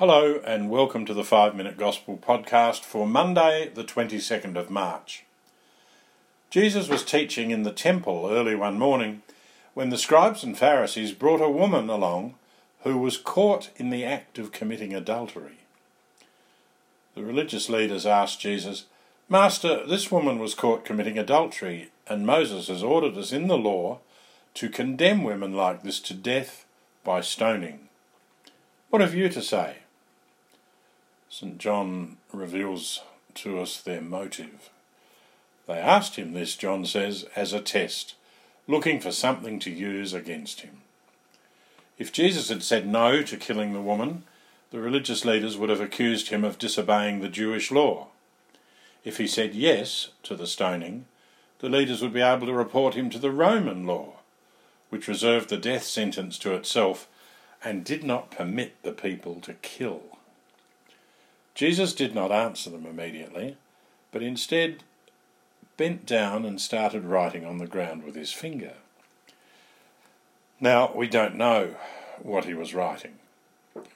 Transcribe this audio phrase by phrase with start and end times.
[0.00, 5.26] Hello, and welcome to the 5 Minute Gospel podcast for Monday, the 22nd of March.
[6.48, 9.20] Jesus was teaching in the temple early one morning
[9.74, 12.36] when the scribes and Pharisees brought a woman along
[12.82, 15.58] who was caught in the act of committing adultery.
[17.14, 18.86] The religious leaders asked Jesus,
[19.28, 23.98] Master, this woman was caught committing adultery, and Moses has ordered us in the law
[24.54, 26.64] to condemn women like this to death
[27.04, 27.90] by stoning.
[28.88, 29.76] What have you to say?
[31.32, 31.58] St.
[31.58, 33.02] John reveals
[33.34, 34.68] to us their motive.
[35.68, 38.16] They asked him this, John says, as a test,
[38.66, 40.82] looking for something to use against him.
[41.98, 44.24] If Jesus had said no to killing the woman,
[44.72, 48.08] the religious leaders would have accused him of disobeying the Jewish law.
[49.04, 51.06] If he said yes to the stoning,
[51.60, 54.14] the leaders would be able to report him to the Roman law,
[54.88, 57.06] which reserved the death sentence to itself
[57.62, 60.18] and did not permit the people to kill.
[61.60, 63.58] Jesus did not answer them immediately,
[64.12, 64.82] but instead
[65.76, 68.76] bent down and started writing on the ground with his finger.
[70.58, 71.74] Now, we don't know
[72.22, 73.16] what he was writing.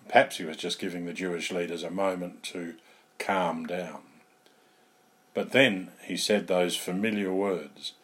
[0.08, 2.74] Perhaps he was just giving the Jewish leaders a moment to
[3.18, 4.02] calm down.
[5.32, 7.94] But then he said those familiar words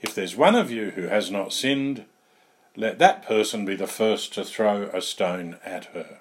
[0.00, 2.06] If there's one of you who has not sinned,
[2.74, 6.18] let that person be the first to throw a stone at her.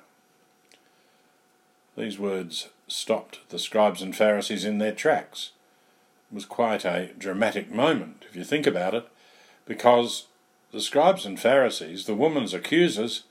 [1.97, 5.51] These words stopped the scribes and Pharisees in their tracks.
[6.31, 9.07] It was quite a dramatic moment, if you think about it,
[9.65, 10.25] because
[10.71, 13.23] the scribes and Pharisees, the woman's accusers,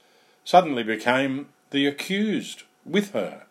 [0.44, 3.42] suddenly became the accused with her.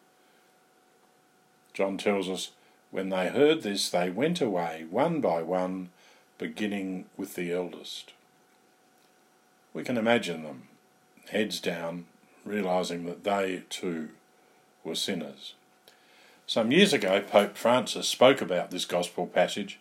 [1.73, 2.51] John tells us,
[2.89, 5.89] when they heard this, they went away one by one,
[6.37, 8.13] beginning with the eldest.
[9.73, 10.67] We can imagine them,
[11.29, 12.05] heads down,
[12.45, 14.09] realizing that they too
[14.83, 15.53] were sinners.
[16.45, 19.79] Some years ago, Pope Francis spoke about this gospel passage.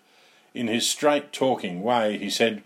[0.54, 2.62] In his straight talking way, he said,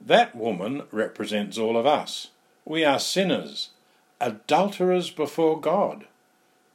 [0.00, 2.28] That woman represents all of us.
[2.64, 3.70] We are sinners,
[4.20, 6.04] adulterers before God,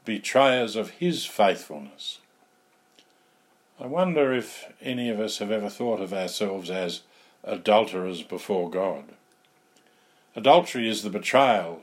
[0.03, 2.19] betrayers of His faithfulness.
[3.79, 7.01] I wonder if any of us have ever thought of ourselves as
[7.43, 9.03] adulterers before God.
[10.35, 11.81] Adultery is the betrayal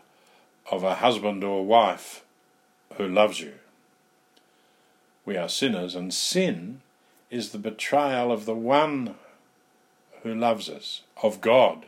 [0.71, 2.25] of a husband or wife
[2.97, 3.55] who loves you.
[5.25, 6.81] We are sinners, and sin
[7.31, 9.15] is the betrayal of the one
[10.23, 11.87] who loves us, of God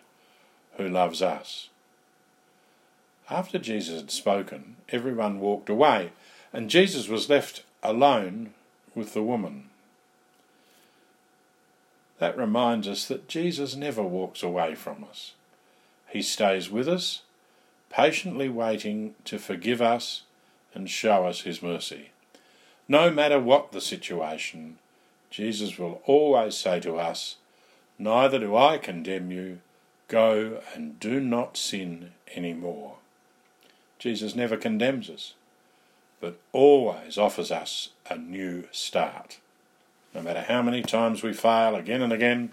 [0.77, 1.69] who loves us.
[3.31, 6.13] After Jesus had spoken, everyone walked away,
[6.53, 8.55] and Jesus was left alone
[8.95, 9.71] with the woman.
[12.19, 15.33] That reminds us that Jesus never walks away from us.
[16.09, 17.23] He stays with us,
[17.91, 20.23] patiently waiting to forgive us
[20.75, 22.11] and show us his mercy.
[22.89, 24.79] No matter what the situation,
[25.31, 27.37] Jesus will always say to us,
[27.99, 29.61] Neither do I condemn you.
[30.09, 32.97] Go and do not sin any more.
[33.99, 35.35] Jesus never condemns us,
[36.21, 39.39] but always offers us a new start.
[40.15, 42.53] No matter how many times we fail again and again,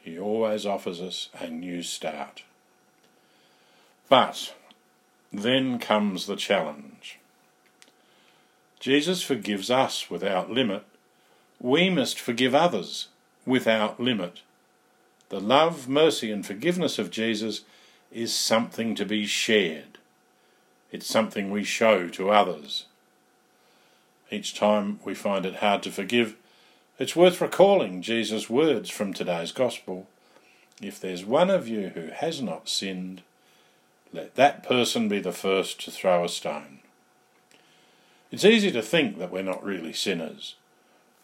[0.00, 2.42] he always offers us a new start.
[4.08, 4.54] But
[5.32, 7.18] then comes the challenge.
[8.82, 10.82] Jesus forgives us without limit.
[11.60, 13.06] We must forgive others
[13.46, 14.40] without limit.
[15.28, 17.60] The love, mercy, and forgiveness of Jesus
[18.10, 19.98] is something to be shared.
[20.90, 22.86] It's something we show to others.
[24.32, 26.34] Each time we find it hard to forgive,
[26.98, 30.08] it's worth recalling Jesus' words from today's Gospel.
[30.80, 33.22] If there's one of you who has not sinned,
[34.12, 36.81] let that person be the first to throw a stone.
[38.32, 40.56] It's easy to think that we're not really sinners.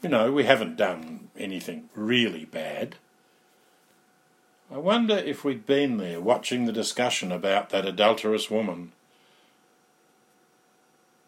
[0.03, 2.97] You know, we haven't done anything really bad.
[4.71, 8.93] I wonder if we'd been there watching the discussion about that adulterous woman.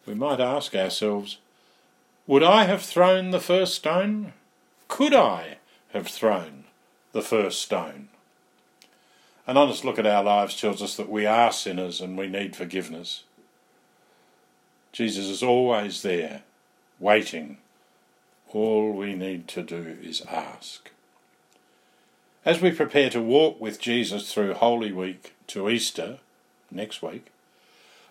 [0.05, 1.39] We might ask ourselves,
[2.27, 4.33] would I have thrown the first stone?
[4.87, 5.57] Could I
[5.93, 6.65] have thrown
[7.11, 8.09] the first stone?
[9.47, 12.55] An honest look at our lives tells us that we are sinners and we need
[12.55, 13.23] forgiveness.
[14.91, 16.43] Jesus is always there,
[16.99, 17.57] waiting.
[18.49, 20.91] All we need to do is ask.
[22.43, 26.17] As we prepare to walk with Jesus through Holy Week to Easter
[26.69, 27.27] next week,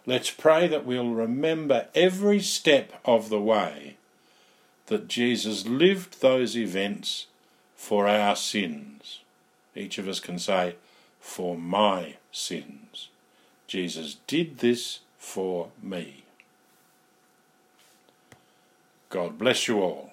[0.07, 3.97] let's pray that we'll remember every step of the way
[4.87, 7.27] that Jesus lived those events
[7.77, 9.21] for our sins.
[9.75, 10.77] Each of us can say,
[11.21, 13.09] For my sins.
[13.67, 16.25] Jesus did this for me.
[19.11, 20.10] God bless you all.